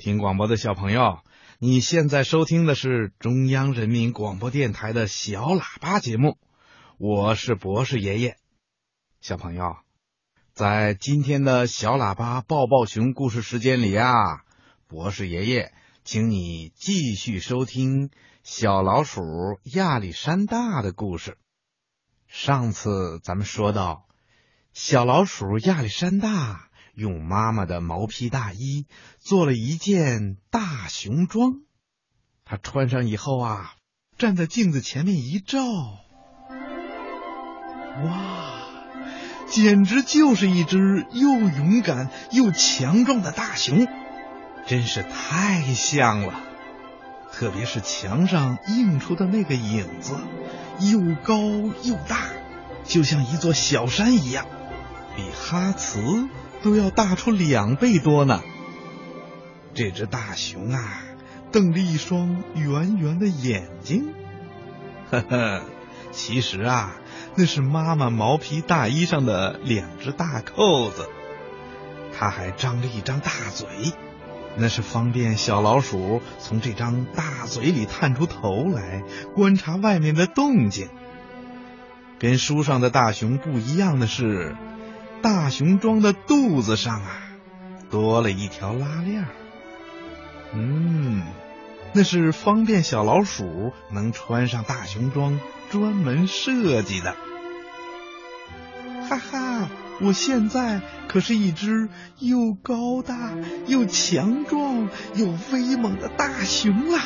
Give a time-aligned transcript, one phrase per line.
[0.00, 1.18] 听广播的小朋友，
[1.58, 6.38] 你现在收听的是中央人民广播电台的小喇叭节目，
[6.96, 8.38] 我是博士爷爷。
[9.20, 9.76] 小朋友，
[10.54, 14.40] 在今天的小喇叭抱抱熊故事时间里啊，
[14.88, 15.70] 博士爷爷
[16.02, 18.08] 请你继续收听
[18.42, 19.20] 小老鼠
[19.74, 21.36] 亚历山大的故事。
[22.26, 24.06] 上次咱们说到，
[24.72, 26.69] 小老鼠亚历山大。
[27.00, 28.84] 用妈妈的毛皮大衣
[29.18, 31.62] 做了一件大熊装，
[32.44, 33.72] 他穿上以后啊，
[34.18, 35.64] 站在镜子前面一照，
[38.04, 38.52] 哇，
[39.48, 43.88] 简直就是一只又勇敢又强壮的大熊，
[44.66, 46.38] 真是太像了。
[47.32, 50.18] 特别是墙上映出的那个影子，
[50.80, 52.18] 又高又大，
[52.84, 54.44] 就像一座小山一样，
[55.16, 56.28] 比哈茨。
[56.62, 58.42] 都要大出两倍多呢。
[59.72, 61.02] 这只大熊啊，
[61.52, 64.12] 瞪着一双圆圆的眼睛，
[65.10, 65.62] 呵呵，
[66.10, 66.96] 其实啊，
[67.36, 71.08] 那是妈妈毛皮大衣上的两只大扣子。
[72.18, 73.68] 它还张着一张大嘴，
[74.56, 80.88] 那是方便小老鼠从这张大嘴里探出头来观察外面的动静。
[82.18, 84.56] 跟书上的大熊不一样的是。
[85.22, 87.22] 大熊装的肚子上啊，
[87.90, 89.26] 多了一条拉链
[90.52, 91.22] 嗯，
[91.92, 95.38] 那是方便小老鼠能穿上大熊装
[95.70, 97.14] 专门设计的。
[99.08, 99.68] 哈哈，
[100.00, 103.32] 我现在可是一只又高大
[103.66, 107.04] 又强壮又威猛的大熊啊！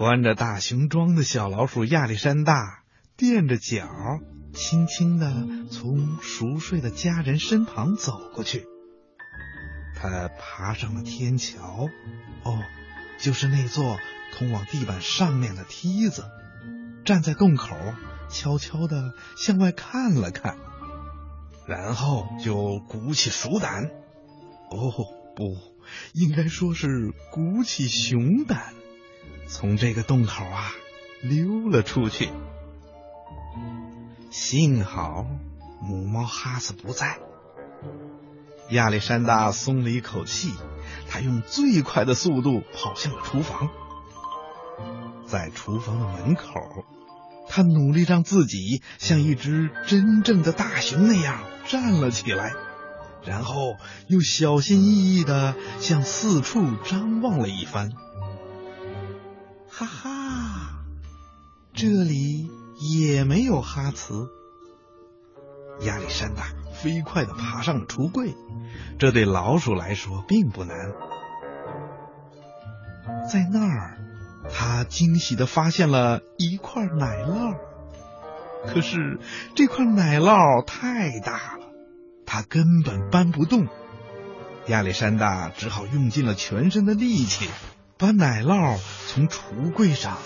[0.00, 2.84] 穿着大熊装的小老鼠亚历山大
[3.18, 3.86] 垫着脚，
[4.54, 8.64] 轻轻的从熟睡的家人身旁走过去。
[9.94, 11.86] 他爬上了天桥，
[12.44, 12.58] 哦，
[13.18, 13.98] 就是那座
[14.32, 16.24] 通往地板上面的梯子。
[17.04, 17.76] 站在洞口，
[18.30, 20.56] 悄悄的向外看了看，
[21.66, 23.84] 然后就鼓起鼠胆，
[24.70, 24.94] 哦，
[25.36, 25.58] 不，
[26.14, 26.88] 应该说是
[27.30, 28.72] 鼓起熊胆。
[29.48, 30.72] 从这个洞口啊
[31.22, 32.30] 溜了出去，
[34.30, 35.26] 幸好
[35.82, 37.18] 母猫哈斯不在。
[38.70, 40.54] 亚历山大松了一口气，
[41.08, 43.68] 他用最快的速度跑向了厨房。
[45.26, 46.60] 在厨房的门口，
[47.48, 52.52] 他努力让自己像一只真正的大熊那样站了起来，
[53.24, 53.76] 然后
[54.06, 57.92] 又小心翼翼的向四处张望了一番。
[59.70, 60.84] 哈哈，
[61.72, 64.28] 这里也没有哈茨。
[65.82, 68.34] 亚历山大飞快的爬上了橱柜，
[68.98, 70.76] 这对老鼠来说并不难。
[73.30, 73.98] 在那儿，
[74.52, 77.56] 他惊喜的发现了一块奶酪，
[78.66, 79.18] 可是
[79.54, 81.64] 这块奶酪太大了，
[82.26, 83.68] 他根本搬不动。
[84.66, 87.48] 亚历山大只好用尽了全身的力气。
[88.00, 88.78] 把奶酪
[89.08, 90.16] 从橱柜上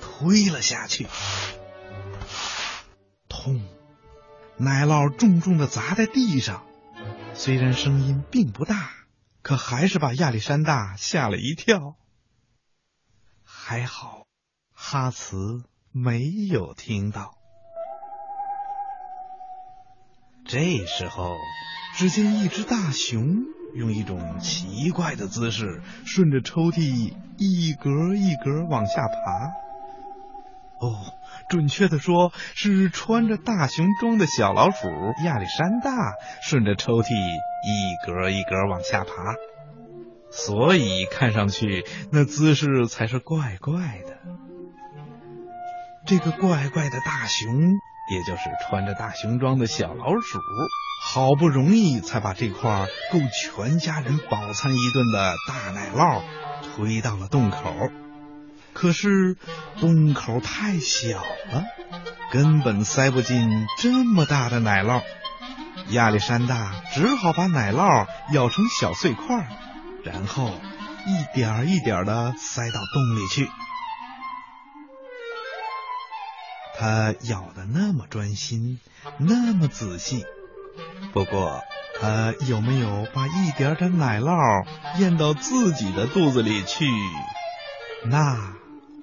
[0.00, 1.06] 推了下去，
[3.28, 3.64] 痛！
[4.56, 6.66] 奶酪重重的砸在地上，
[7.32, 8.90] 虽然声音并不大，
[9.40, 11.94] 可还是把亚历山大吓了一跳。
[13.44, 14.26] 还好，
[14.74, 15.62] 哈茨
[15.92, 17.38] 没有听到。
[20.44, 21.36] 这时候，
[21.94, 23.44] 只见一只大熊。
[23.74, 29.14] 用一种奇怪的姿势，顺着抽屉一格一格往下爬。
[30.80, 31.14] 哦，
[31.48, 34.88] 准确的说，是穿着大熊装的小老鼠
[35.24, 35.92] 亚历山大
[36.42, 39.12] 顺着抽屉一格一格往下爬，
[40.30, 44.16] 所以看上去那姿势才是怪怪的。
[46.04, 47.54] 这个怪怪的大熊，
[48.10, 50.38] 也就是穿着大熊装的小老鼠。
[51.04, 56.22] 好不容易才把这块够全家人饱餐一顿的大奶酪
[56.62, 57.90] 推到了洞口，
[58.72, 59.36] 可是
[59.78, 61.64] 洞口太小了，
[62.30, 65.02] 根本塞不进这么大的奶酪。
[65.88, 69.48] 亚历山大只好把奶酪咬成小碎块，
[70.04, 70.54] 然后
[71.06, 73.50] 一点儿一点儿的塞到洞里去。
[76.78, 78.80] 他咬的那么专心，
[79.18, 80.24] 那么仔细。
[81.12, 81.62] 不过，
[82.00, 84.66] 他有没有把一点点奶酪
[84.98, 86.86] 咽到自己的肚子里去？
[88.04, 88.54] 那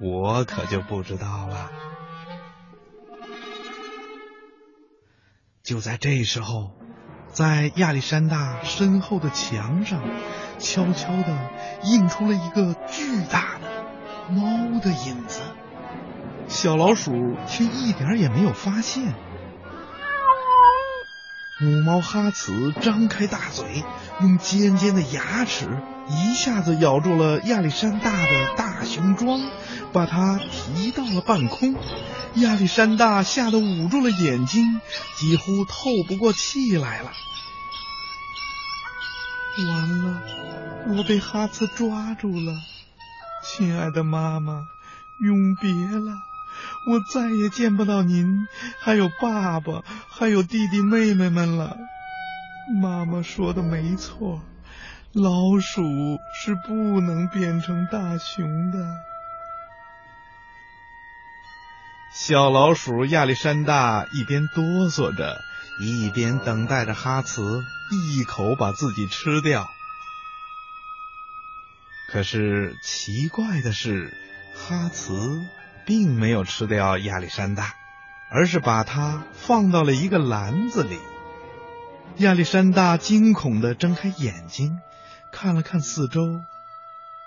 [0.00, 1.70] 我可就不知道了。
[5.62, 6.72] 就在这时候，
[7.28, 10.02] 在亚历山大身后的墙上，
[10.58, 11.50] 悄悄的
[11.84, 15.42] 映出了一个巨大的猫的影子。
[16.48, 19.14] 小老鼠却一点也没有发现。
[21.62, 23.84] 母猫哈茨张开大嘴，
[24.22, 25.68] 用尖尖的牙齿
[26.08, 29.38] 一下子咬住了亚历山大的大熊装，
[29.92, 31.74] 把它提到了半空。
[32.36, 34.80] 亚历山大吓得捂住了眼睛，
[35.16, 37.12] 几乎透不过气来了。
[39.58, 40.22] 完了，
[40.96, 42.54] 我被哈茨抓住了，
[43.44, 44.64] 亲爱的妈妈，
[45.20, 46.29] 永别了。
[46.86, 48.46] 我再也见不到您，
[48.80, 51.76] 还有爸爸，还有弟弟妹妹们了。
[52.80, 54.40] 妈妈说的没错，
[55.12, 55.82] 老鼠
[56.42, 58.78] 是不能变成大熊的。
[62.12, 65.40] 小老鼠亚历山大一边哆嗦着，
[65.80, 69.68] 一边等待着哈茨一口把自己吃掉。
[72.10, 74.12] 可是奇怪的是，
[74.54, 75.40] 哈茨。
[75.90, 77.74] 并没有吃掉亚历山大，
[78.30, 81.00] 而是把它放到了一个篮子里。
[82.18, 84.78] 亚历山大惊恐的睁开眼睛，
[85.32, 86.20] 看了看四周，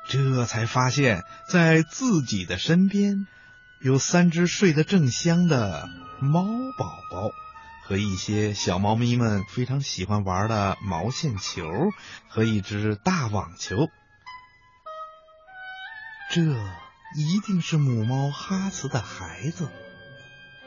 [0.07, 3.27] 这才发现，在自己的身边
[3.81, 5.89] 有三只睡得正香的
[6.21, 6.45] 猫
[6.79, 7.31] 宝宝，
[7.85, 11.65] 和一些小猫咪们非常喜欢玩的毛线球
[12.29, 13.89] 和一只大网球。
[16.31, 16.82] 这。
[17.15, 19.69] 一定是母猫哈茨的孩子，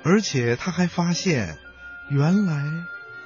[0.03, 1.59] 而且他还发现，
[2.11, 2.65] 原来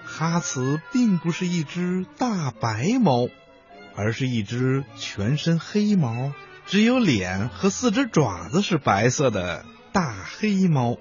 [0.05, 3.29] 哈茨并不是一只大白猫，
[3.95, 6.33] 而是一只全身黑毛、
[6.67, 10.97] 只有脸和四只爪子是白色的大黑猫。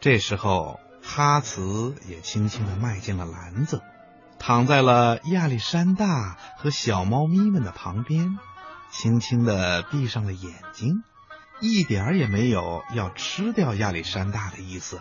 [0.00, 3.82] 这时候，哈茨也轻轻的迈进了篮子，
[4.38, 8.38] 躺在了亚历山大和小猫咪们的旁边。
[8.92, 11.02] 轻轻的闭上了眼睛，
[11.60, 15.00] 一点儿也没有要吃掉亚历山大的意思。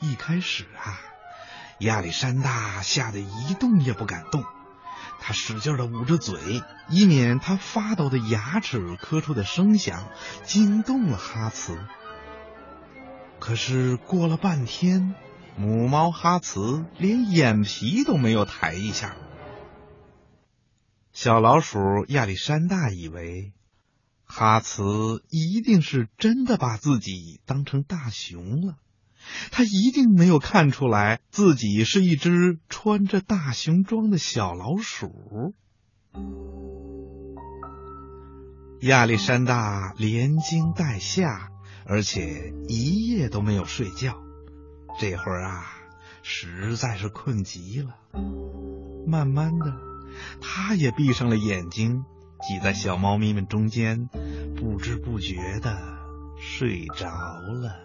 [0.00, 1.00] 一开始啊，
[1.78, 4.44] 亚历山大吓得一动也不敢动，
[5.18, 10.04] 他使劲的捂着嘴，以免他发抖的牙齿磕出的声响
[10.44, 11.78] 惊动了哈茨。
[13.40, 15.14] 可是过了半天，
[15.56, 19.16] 母猫哈茨连眼皮都没有抬一下。
[21.14, 21.78] 小老鼠
[22.08, 23.52] 亚历山大以为，
[24.24, 28.78] 哈茨一定是真的把自己当成大熊了，
[29.52, 35.54] 他一定没有看出来自己是一只穿着大熊装的小老鼠。
[38.80, 41.48] 亚历山大连惊带吓，
[41.86, 44.20] 而且一夜都没有睡觉。
[44.98, 45.64] 这会儿啊，
[46.24, 47.94] 实在是困极了，
[49.06, 49.93] 慢慢的。
[50.40, 52.04] 他也闭上了眼睛，
[52.46, 54.08] 挤在小猫咪们中间，
[54.56, 55.76] 不知不觉的
[56.38, 57.84] 睡着了。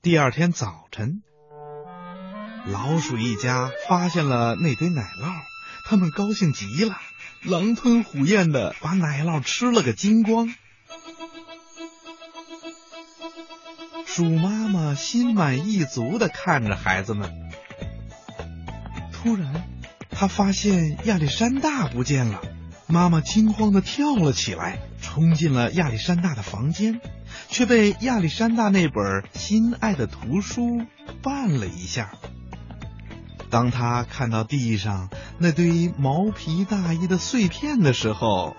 [0.00, 1.22] 第二天早晨，
[2.66, 5.34] 老鼠一家发现了那堆奶酪，
[5.86, 6.94] 他们高兴极了。
[7.42, 10.52] 狼吞虎咽的把奶酪吃了个精光。
[14.06, 17.30] 鼠妈妈心满意足的看着孩子们。
[19.12, 19.64] 突然，
[20.10, 22.40] 她发现亚历山大不见了，
[22.88, 27.00] 妈妈惊慌的跳了起来，冲进了亚历山大的房间，
[27.48, 30.82] 却被亚历山大那本心爱的图书
[31.22, 32.12] 绊了一下。
[33.50, 38.56] 当他看到地上那堆毛皮大衣的碎片的时候，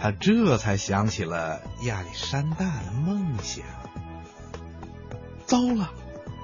[0.00, 3.64] 他这才想起了亚历山大的梦想。
[5.46, 5.90] 糟了！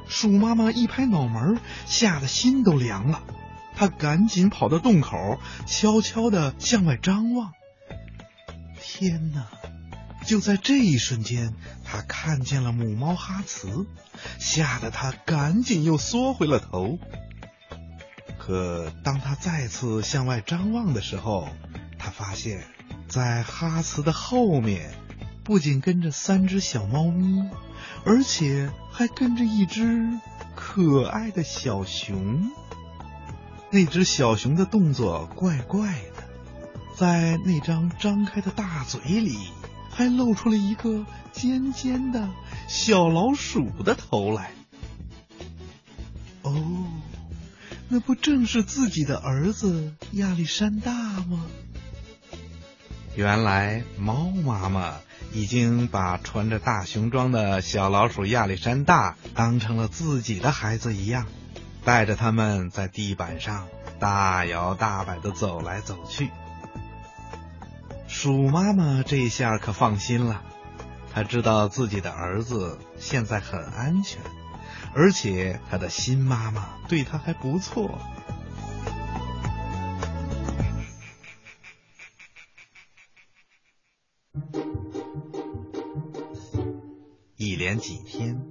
[0.08, 3.22] 鼠妈妈一拍脑门，吓得心都凉了。
[3.76, 7.52] 他赶紧跑到洞口，悄悄的向外张望。
[8.82, 9.46] 天哪！
[10.26, 13.86] 就在这一瞬间，他看见了母猫哈茨，
[14.38, 16.98] 吓得他赶紧又缩回了头。
[18.40, 21.46] 可当他再次向外张望的时候，
[21.98, 22.64] 他发现，
[23.06, 24.94] 在哈茨的后面，
[25.44, 27.50] 不仅跟着三只小猫咪，
[28.04, 30.08] 而且还跟着一只
[30.56, 32.50] 可爱的小熊。
[33.70, 36.24] 那只小熊的动作怪怪的，
[36.96, 39.36] 在那张张开的大嘴里，
[39.90, 42.28] 还露出了一个尖尖的
[42.66, 44.52] 小老鼠的头来。
[46.42, 46.52] 哦，
[47.92, 51.44] 那不正是自己的儿子亚历山大吗？
[53.16, 54.94] 原来猫妈妈
[55.32, 61.26] 已经把穿着大熊装的小老鼠亚历山大当成了自己的孩子一样，
[61.84, 63.66] 带着他们在地板上
[63.98, 66.30] 大摇大摆的走来走去。
[68.06, 70.42] 鼠妈妈这下可放心了，
[71.12, 74.20] 她知道自己的儿子现在很安全，
[74.94, 77.98] 而且他的新妈妈对他还不错。
[87.36, 88.42] 一连几天，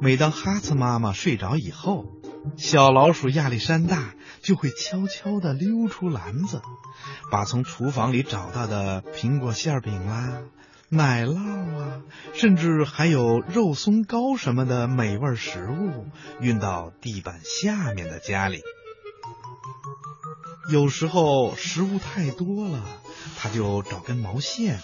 [0.00, 2.06] 每当哈茨妈妈睡着以后，
[2.56, 6.62] 小老鼠亚历山大就会悄悄的溜出篮子，
[7.30, 10.42] 把从厨房里找到的苹果馅饼啦、
[10.90, 12.02] 奶酪啊，
[12.34, 16.06] 甚至还有肉松糕什么的美味食物
[16.40, 18.62] 运到地板下面的家里。
[20.70, 22.84] 有时候食物太多了，
[23.38, 24.80] 他就找根毛线，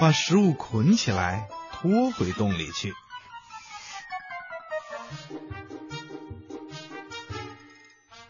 [0.00, 1.48] 把食物捆起来。
[1.78, 2.94] 拖回洞里去。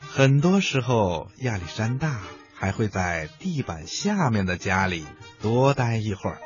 [0.00, 2.22] 很多时候，亚历山大
[2.54, 5.06] 还会在地板下面的家里
[5.40, 6.40] 多待一会儿，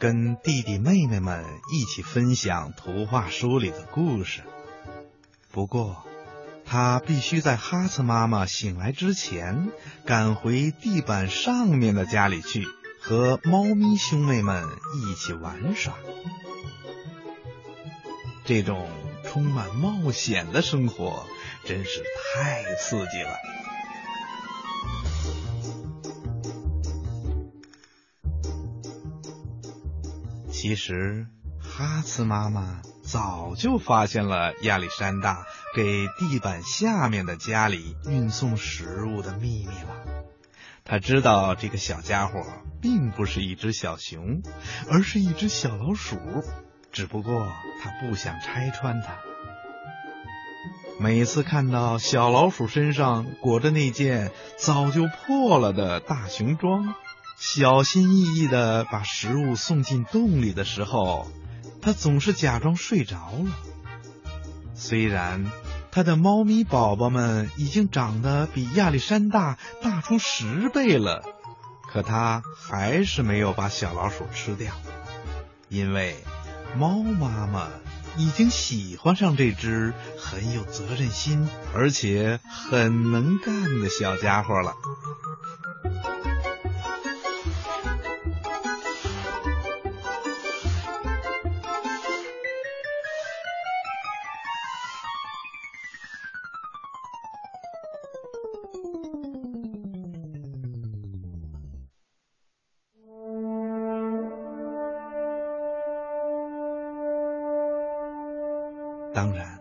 [0.00, 4.40] 跟弟弟妹妹们一起分享图画书里的故事。
[5.52, 6.04] 不过，
[6.64, 9.68] 他必须在哈茨妈妈醒来之前
[10.06, 12.66] 赶回地板上面的家里去。
[13.02, 14.62] 和猫咪兄妹们
[14.94, 15.94] 一起玩耍，
[18.44, 18.90] 这种
[19.24, 21.26] 充满冒险的生活
[21.64, 22.02] 真是
[22.34, 23.38] 太刺激了。
[30.60, 31.26] 其实，
[31.58, 40.24] 哈茨妈妈早就发现了亚历山大给地板下面的家里运送食物的秘密了。
[40.84, 42.44] 他知道这个小家伙。
[42.82, 44.40] 并不是一只小熊，
[44.90, 46.16] 而是一只小老鼠。
[46.90, 47.46] 只不过
[47.82, 49.18] 他不想拆穿它。
[50.98, 56.94] 每次看到小老鼠身上裹着那件早就破了的大熊装，
[57.42, 61.26] 小心翼翼的把食物送进洞里的时候，
[61.80, 63.50] 他总是假装睡着了。
[64.74, 65.50] 虽然
[65.90, 71.24] 他的猫咪宝宝们已经长得比亚历山大大出十倍了。
[71.90, 74.74] 可他还是没有把小老鼠吃掉，
[75.70, 76.22] 因为
[76.76, 77.68] 猫妈妈
[78.18, 84.74] 已经喜欢上这只很有责任心而且很能干的小家伙了。
[109.12, 109.60] 当然，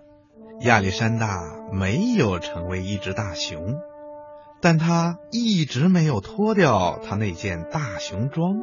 [0.61, 1.41] 亚历山大
[1.71, 3.79] 没有成为一只大熊，
[4.61, 8.61] 但他一直没有脱掉他那件大熊装。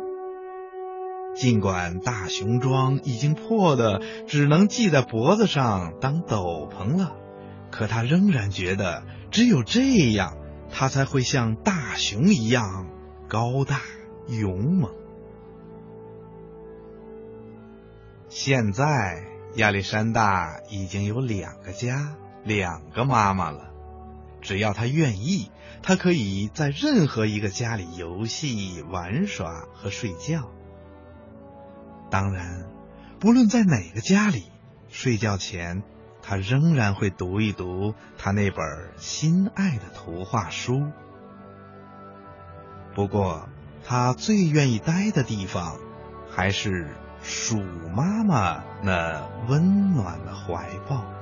[1.34, 7.16] 尽管大熊装已经破的只能系在脖子上当斗篷了，
[7.70, 10.36] 可他仍然觉得只有这样，
[10.70, 12.86] 他才会像大熊一样
[13.28, 13.80] 高大
[14.28, 14.92] 勇猛。
[18.28, 19.35] 现在。
[19.56, 23.70] 亚历山大已经有两个家，两个妈妈了。
[24.42, 25.50] 只要他愿意，
[25.82, 30.50] 他可以在任何一个家里游戏、玩耍和睡觉。
[32.10, 32.66] 当然，
[33.18, 34.44] 不论在哪个家里，
[34.88, 35.82] 睡觉前
[36.20, 38.62] 他仍然会读一读他那本
[38.98, 40.92] 心爱的图画书。
[42.94, 43.48] 不过，
[43.82, 45.78] 他最愿意待的地方
[46.30, 46.94] 还是。
[47.22, 47.62] 鼠
[47.94, 51.15] 妈妈那温暖的怀抱。